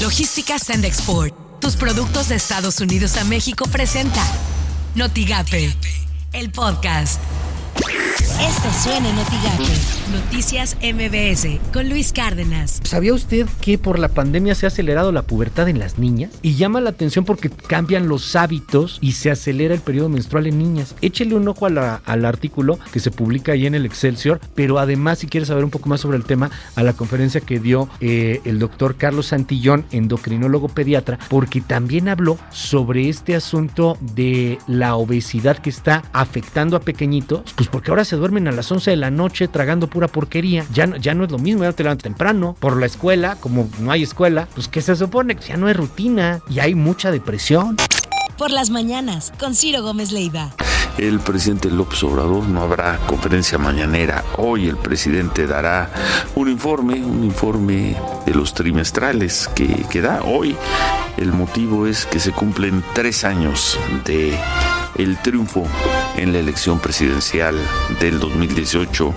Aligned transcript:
Logística 0.00 0.58
Send 0.58 0.86
Export. 0.86 1.34
Tus 1.60 1.76
productos 1.76 2.28
de 2.28 2.34
Estados 2.34 2.80
Unidos 2.80 3.18
a 3.18 3.24
México 3.24 3.66
presenta 3.70 4.22
Notigape, 4.94 5.76
el 6.32 6.50
podcast. 6.50 7.20
Esto 7.80 8.68
suena 8.82 9.08
en 9.08 9.16
Notigape. 9.16 10.00
Noticias 10.12 10.76
MBS 10.82 11.60
con 11.72 11.88
Luis 11.88 12.12
Cárdenas. 12.12 12.80
¿Sabía 12.82 13.14
usted 13.14 13.46
que 13.60 13.78
por 13.78 13.98
la 13.98 14.08
pandemia 14.08 14.54
se 14.54 14.66
ha 14.66 14.68
acelerado 14.68 15.12
la 15.12 15.22
pubertad 15.22 15.68
en 15.68 15.78
las 15.78 15.98
niñas? 15.98 16.32
Y 16.42 16.56
llama 16.56 16.80
la 16.80 16.90
atención 16.90 17.24
porque 17.24 17.48
cambian 17.48 18.08
los 18.08 18.34
hábitos 18.36 18.98
y 19.00 19.12
se 19.12 19.30
acelera 19.30 19.72
el 19.72 19.80
periodo 19.80 20.08
menstrual 20.08 20.46
en 20.46 20.58
niñas. 20.58 20.96
Échele 21.00 21.36
un 21.36 21.46
ojo 21.46 21.66
al 21.66 22.24
artículo 22.24 22.78
que 22.92 23.00
se 23.00 23.10
publica 23.10 23.52
ahí 23.52 23.66
en 23.66 23.74
el 23.74 23.86
Excelsior, 23.86 24.40
pero 24.54 24.78
además 24.78 25.20
si 25.20 25.26
quieres 25.26 25.48
saber 25.48 25.64
un 25.64 25.70
poco 25.70 25.88
más 25.88 26.00
sobre 26.00 26.16
el 26.16 26.24
tema, 26.24 26.50
a 26.74 26.82
la 26.82 26.92
conferencia 26.92 27.40
que 27.40 27.60
dio 27.60 27.88
eh, 28.00 28.40
el 28.44 28.58
doctor 28.58 28.96
Carlos 28.96 29.26
Santillón, 29.26 29.86
endocrinólogo 29.92 30.68
pediatra, 30.68 31.18
porque 31.28 31.60
también 31.60 32.08
habló 32.08 32.36
sobre 32.50 33.08
este 33.08 33.36
asunto 33.36 33.96
de 34.00 34.58
la 34.66 34.96
obesidad 34.96 35.58
que 35.58 35.70
está 35.70 36.02
afectando 36.12 36.76
a 36.76 36.80
pequeñitos, 36.80 37.52
pues 37.54 37.69
porque 37.70 37.90
ahora 37.90 38.04
se 38.04 38.16
duermen 38.16 38.48
a 38.48 38.52
las 38.52 38.70
11 38.70 38.90
de 38.90 38.96
la 38.96 39.10
noche 39.10 39.48
tragando 39.48 39.88
pura 39.88 40.08
porquería. 40.08 40.64
Ya, 40.72 40.86
no, 40.86 40.96
ya 40.96 41.14
no 41.14 41.24
es 41.24 41.30
lo 41.30 41.38
mismo, 41.38 41.64
ya 41.64 41.72
te 41.72 41.82
levantas 41.82 42.04
temprano 42.04 42.56
por 42.58 42.78
la 42.78 42.86
escuela, 42.86 43.36
como 43.40 43.68
no 43.80 43.90
hay 43.90 44.02
escuela, 44.02 44.48
pues 44.54 44.68
que 44.68 44.82
se 44.82 44.96
supone 44.96 45.36
que 45.36 45.48
ya 45.48 45.56
no 45.56 45.66
hay 45.66 45.74
rutina 45.74 46.40
y 46.48 46.60
hay 46.60 46.74
mucha 46.74 47.10
depresión. 47.10 47.76
Por 48.36 48.50
las 48.50 48.70
mañanas, 48.70 49.32
con 49.38 49.54
Ciro 49.54 49.82
Gómez 49.82 50.12
Leiva 50.12 50.54
el 50.98 51.20
presidente 51.20 51.70
López 51.70 52.02
Obrador. 52.02 52.46
No 52.48 52.62
habrá 52.62 52.98
conferencia 53.06 53.58
mañanera. 53.58 54.24
Hoy 54.36 54.68
el 54.68 54.76
presidente 54.76 55.46
dará 55.46 55.90
un 56.34 56.48
informe, 56.48 56.94
un 57.02 57.24
informe 57.24 57.96
de 58.26 58.34
los 58.34 58.54
trimestrales 58.54 59.48
que, 59.54 59.86
que 59.90 60.00
da 60.00 60.22
hoy. 60.22 60.56
El 61.16 61.32
motivo 61.32 61.86
es 61.86 62.06
que 62.06 62.20
se 62.20 62.32
cumplen 62.32 62.84
tres 62.94 63.24
años 63.24 63.78
de 64.04 64.38
el 64.96 65.20
triunfo 65.22 65.66
en 66.16 66.32
la 66.32 66.38
elección 66.38 66.78
presidencial 66.80 67.56
del 68.00 68.18
2018 68.18 69.14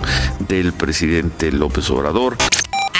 del 0.48 0.72
presidente 0.72 1.52
López 1.52 1.90
Obrador. 1.90 2.36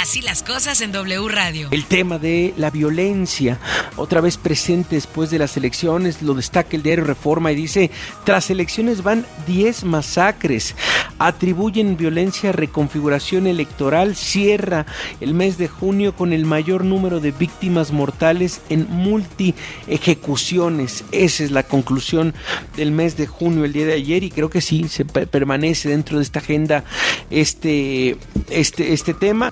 Así 0.04 0.20
las 0.20 0.42
cosas 0.42 0.82
en 0.82 0.92
W 0.92 1.28
Radio. 1.30 1.68
El 1.70 1.86
tema 1.86 2.18
de 2.18 2.52
la 2.58 2.68
violencia, 2.68 3.58
otra 3.96 4.20
vez 4.20 4.36
presente 4.36 4.96
después 4.96 5.30
de 5.30 5.38
las 5.38 5.56
elecciones, 5.56 6.20
lo 6.20 6.34
destaca 6.34 6.76
el 6.76 6.82
diario 6.82 7.04
Reforma 7.04 7.50
y 7.52 7.54
dice, 7.54 7.90
tras 8.22 8.50
elecciones 8.50 9.02
van 9.02 9.24
10 9.46 9.84
masacres, 9.84 10.74
atribuyen 11.18 11.96
violencia 11.96 12.50
a 12.50 12.52
reconfiguración 12.52 13.46
electoral, 13.46 14.14
cierra 14.14 14.84
el 15.22 15.32
mes 15.32 15.56
de 15.56 15.68
junio 15.68 16.14
con 16.14 16.34
el 16.34 16.44
mayor 16.44 16.84
número 16.84 17.18
de 17.18 17.30
víctimas 17.30 17.90
mortales 17.90 18.60
en 18.68 18.86
multi 18.90 19.54
ejecuciones. 19.88 21.04
Esa 21.12 21.44
es 21.44 21.50
la 21.50 21.62
conclusión 21.62 22.34
del 22.76 22.90
mes 22.90 23.16
de 23.16 23.26
junio, 23.26 23.64
el 23.64 23.72
día 23.72 23.86
de 23.86 23.94
ayer, 23.94 24.22
y 24.22 24.30
creo 24.30 24.50
que 24.50 24.60
sí, 24.60 24.86
se 24.90 25.06
permanece 25.06 25.88
dentro 25.88 26.18
de 26.18 26.24
esta 26.24 26.40
agenda 26.40 26.84
este, 27.30 28.18
este, 28.50 28.92
este 28.92 29.14
tema. 29.14 29.48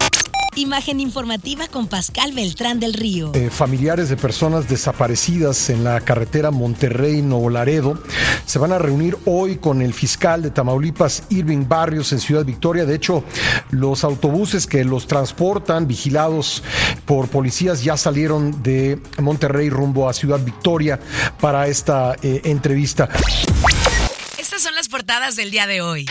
Imagen 0.55 1.01
informativa 1.01 1.67
con 1.67 1.87
Pascal 1.87 2.33
Beltrán 2.33 2.79
del 2.79 2.93
Río. 2.93 3.33
Eh, 3.35 3.49
familiares 3.49 4.11
de 4.11 4.19
personas 4.19 4.69
desaparecidas 4.69 5.71
en 5.71 5.83
la 5.83 5.99
carretera 6.03 6.51
Monterrey-Nuevo 6.51 7.49
Laredo 7.49 7.99
se 8.45 8.59
van 8.59 8.73
a 8.73 8.79
reunir 8.79 9.17
hoy 9.25 9.57
con 9.57 9.81
el 9.81 9.95
fiscal 9.95 10.43
de 10.43 10.51
Tamaulipas, 10.51 11.23
Irving 11.31 11.67
Barrios, 11.67 12.13
en 12.13 12.21
Ciudad 12.21 12.45
Victoria. 12.45 12.85
De 12.85 12.95
hecho, 12.95 13.25
los 13.71 14.05
autobuses 14.05 14.67
que 14.67 14.85
los 14.85 15.07
transportan, 15.07 15.89
vigilados 15.89 16.63
por 17.07 17.29
policías, 17.29 17.83
ya 17.83 17.97
salieron 17.97 18.63
de 18.63 19.01
Monterrey 19.21 19.71
rumbo 19.71 20.07
a 20.07 20.13
Ciudad 20.13 20.39
Victoria 20.45 21.01
para 21.41 21.67
esta 21.67 22.15
eh, 22.23 22.43
entrevista. 22.45 23.09
Estas 24.53 24.65
son 24.65 24.75
las 24.75 24.89
portadas 24.89 25.35
del 25.35 25.51
día 25.51 25.67
de 25.67 25.81
hoy. 25.81 26.05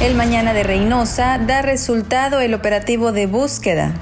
El 0.00 0.14
mañana 0.14 0.54
de 0.54 0.62
Reynosa 0.62 1.36
da 1.36 1.60
resultado 1.60 2.40
el 2.40 2.54
operativo 2.54 3.12
de 3.12 3.26
búsqueda. 3.26 3.92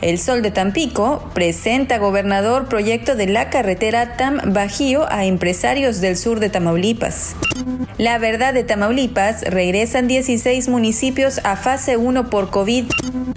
El 0.00 0.18
Sol 0.18 0.42
de 0.42 0.50
Tampico 0.50 1.30
presenta 1.32 1.98
gobernador 1.98 2.66
proyecto 2.66 3.14
de 3.14 3.28
la 3.28 3.50
carretera 3.50 4.16
Tam 4.16 4.52
Bajío 4.52 5.06
a 5.12 5.26
empresarios 5.26 6.00
del 6.00 6.16
sur 6.16 6.40
de 6.40 6.50
Tamaulipas. 6.50 7.36
La 7.98 8.18
verdad 8.18 8.52
de 8.52 8.64
Tamaulipas 8.64 9.42
regresan 9.42 10.08
16 10.08 10.66
municipios 10.66 11.40
a 11.44 11.54
fase 11.54 11.96
1 11.96 12.30
por 12.30 12.50
COVID. 12.50 12.86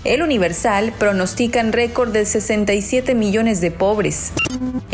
El 0.05 0.23
Universal 0.23 0.91
pronostican 0.97 1.71
récord 1.71 2.11
de 2.11 2.25
67 2.25 3.13
millones 3.13 3.61
de 3.61 3.69
pobres. 3.69 4.31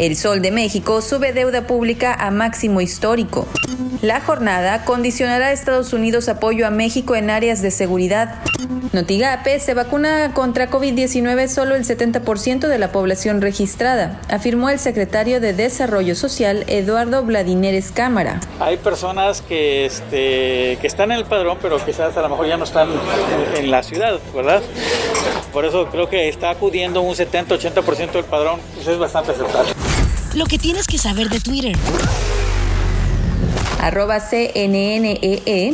El 0.02 0.16
Sol 0.16 0.42
de 0.42 0.50
México 0.50 1.00
sube 1.04 1.32
deuda 1.32 1.68
pública 1.68 2.12
a 2.12 2.32
máximo 2.32 2.82
histórico. 2.82 3.48
La 4.02 4.20
jornada 4.20 4.84
condicionará 4.84 5.50
a 5.50 5.52
Estados 5.52 5.94
Unidos 5.94 6.28
apoyo 6.28 6.66
a 6.66 6.72
México 6.72 7.16
en 7.16 7.30
áreas 7.30 7.62
de 7.62 7.70
seguridad. 7.70 8.42
Notigape 8.94 9.60
se 9.60 9.76
vacuna 9.76 10.34
contra 10.34 10.72
COVID-19 10.72 11.48
solo 11.48 11.76
el 11.76 11.86
70% 11.86 12.68
de 12.68 12.80
la 12.80 12.92
población 12.92 13.42
registrada, 13.42 14.20
afirmó 14.28 14.72
el 14.72 14.80
secretario 14.80 15.40
de 15.40 15.54
Desarrollo 15.54 16.16
Social 16.16 16.64
Eduardo 16.66 17.24
Vladineres 17.24 17.92
Cámara. 17.92 18.40
Hay 18.60 18.78
personas 18.78 19.44
que, 19.44 19.86
este, 19.86 20.80
que 20.82 20.88
están 20.88 21.12
en 21.12 21.20
el 21.20 21.26
padrón, 21.26 21.60
pero 21.62 21.78
quizás 21.86 22.18
a 22.18 22.22
lo 22.24 22.30
mejor 22.30 22.48
ya 22.48 22.58
no 22.58 22.64
están 22.64 22.90
en 23.56 23.70
la 23.70 23.84
ciudad, 23.84 24.20
¿verdad? 24.34 24.64
Por 25.54 25.64
eso 25.66 25.86
creo 25.92 26.10
que 26.10 26.28
está 26.28 26.50
acudiendo 26.50 27.04
un 27.04 27.14
70-80% 27.14 28.14
del 28.14 28.26
padrón, 28.26 28.60
eso 28.80 28.92
es 28.94 28.98
bastante 28.98 29.34
aceptable. 29.34 29.91
Lo 30.36 30.46
que 30.46 30.58
tienes 30.58 30.88
que 30.88 30.98
saber 30.98 31.30
de 31.30 31.40
Twitter 31.40 31.76
arroba 33.82 34.20
CNNEE, 34.20 35.20
e, 35.46 35.74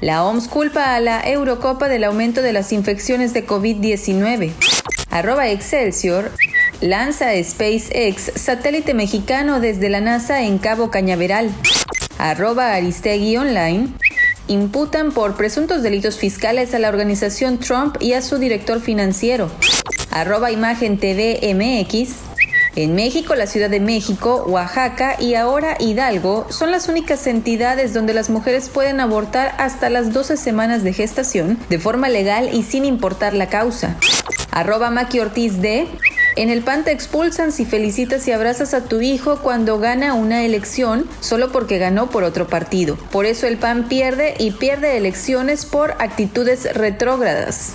la 0.00 0.24
OMS 0.24 0.48
culpa 0.48 0.94
a 0.94 1.00
la 1.00 1.28
Eurocopa 1.28 1.88
del 1.88 2.04
aumento 2.04 2.40
de 2.40 2.52
las 2.52 2.72
infecciones 2.72 3.34
de 3.34 3.46
COVID-19. 3.46 4.52
Arroba 5.10 5.48
Excelsior, 5.48 6.30
lanza 6.80 7.30
SpaceX, 7.42 8.32
satélite 8.36 8.94
mexicano 8.94 9.58
desde 9.60 9.88
la 9.88 10.00
NASA 10.00 10.42
en 10.42 10.58
Cabo 10.58 10.90
Cañaveral. 10.90 11.50
Arroba 12.18 12.74
Aristegui 12.74 13.36
Online, 13.36 13.88
imputan 14.46 15.10
por 15.10 15.36
presuntos 15.36 15.82
delitos 15.82 16.16
fiscales 16.16 16.74
a 16.74 16.78
la 16.78 16.88
organización 16.88 17.58
Trump 17.58 17.96
y 18.00 18.12
a 18.12 18.22
su 18.22 18.38
director 18.38 18.80
financiero. 18.80 19.50
Arroba 20.10 20.52
Imagen 20.52 20.98
TV 20.98 21.40
MX, 21.54 22.27
en 22.84 22.94
México, 22.94 23.34
la 23.34 23.48
Ciudad 23.48 23.68
de 23.68 23.80
México, 23.80 24.44
Oaxaca 24.46 25.16
y 25.18 25.34
ahora 25.34 25.76
Hidalgo 25.80 26.46
son 26.48 26.70
las 26.70 26.88
únicas 26.88 27.26
entidades 27.26 27.92
donde 27.92 28.14
las 28.14 28.30
mujeres 28.30 28.68
pueden 28.68 29.00
abortar 29.00 29.52
hasta 29.58 29.90
las 29.90 30.12
12 30.12 30.36
semanas 30.36 30.84
de 30.84 30.92
gestación 30.92 31.58
de 31.68 31.80
forma 31.80 32.08
legal 32.08 32.50
y 32.52 32.62
sin 32.62 32.84
importar 32.84 33.34
la 33.34 33.48
causa. 33.48 33.96
Arroba 34.52 34.90
Maki 34.90 35.18
Ortiz 35.18 35.60
de 35.60 35.88
en 36.36 36.50
el 36.50 36.62
PAN 36.62 36.84
te 36.84 36.92
expulsan 36.92 37.50
si 37.50 37.64
felicitas 37.64 38.28
y 38.28 38.30
abrazas 38.32 38.72
a 38.72 38.84
tu 38.84 39.00
hijo 39.00 39.40
cuando 39.40 39.80
gana 39.80 40.14
una 40.14 40.44
elección 40.44 41.08
solo 41.18 41.50
porque 41.50 41.78
ganó 41.78 42.10
por 42.10 42.22
otro 42.22 42.46
partido. 42.46 42.96
Por 43.10 43.26
eso 43.26 43.48
el 43.48 43.56
PAN 43.56 43.88
pierde 43.88 44.34
y 44.38 44.52
pierde 44.52 44.96
elecciones 44.96 45.66
por 45.66 45.96
actitudes 45.98 46.72
retrógradas. 46.76 47.74